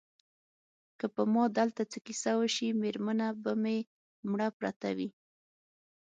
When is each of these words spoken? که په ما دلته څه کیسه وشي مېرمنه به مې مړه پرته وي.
که 0.99 1.05
په 1.15 1.21
ما 1.33 1.43
دلته 1.57 1.81
څه 1.91 1.97
کیسه 2.05 2.31
وشي 2.39 2.67
مېرمنه 2.81 3.27
به 3.43 3.51
مې 3.61 3.77
مړه 4.29 4.47
پرته 4.59 4.89
وي. 4.97 5.09